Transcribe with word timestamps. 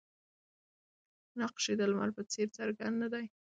نقش 1.39 1.63
یې 1.69 1.75
د 1.79 1.81
لمر 1.89 2.09
په 2.17 2.23
څېر 2.31 2.47
څرګند 2.57 2.95
نه 3.03 3.07
دی. 3.13 3.25